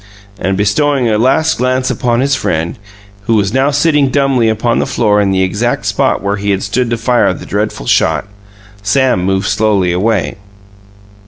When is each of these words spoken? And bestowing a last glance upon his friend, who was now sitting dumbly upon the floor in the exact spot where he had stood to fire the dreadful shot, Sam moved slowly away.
And 0.39 0.57
bestowing 0.57 1.07
a 1.07 1.19
last 1.19 1.59
glance 1.59 1.91
upon 1.91 2.21
his 2.21 2.33
friend, 2.33 2.79
who 3.27 3.35
was 3.35 3.53
now 3.53 3.69
sitting 3.69 4.09
dumbly 4.09 4.49
upon 4.49 4.79
the 4.79 4.87
floor 4.87 5.21
in 5.21 5.29
the 5.29 5.43
exact 5.43 5.85
spot 5.85 6.23
where 6.23 6.37
he 6.37 6.49
had 6.49 6.63
stood 6.63 6.89
to 6.89 6.97
fire 6.97 7.35
the 7.35 7.45
dreadful 7.45 7.85
shot, 7.85 8.25
Sam 8.81 9.23
moved 9.23 9.45
slowly 9.47 9.91
away. 9.91 10.37